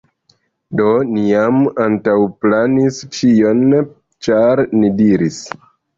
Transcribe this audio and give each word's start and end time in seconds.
Do 0.79 0.85
ni 1.09 1.25
jam 1.25 1.59
antaŭplanis 1.85 2.97
ĉion, 3.19 3.61
ĉar 4.29 4.63
ni 4.79 4.91
diris 5.03 5.39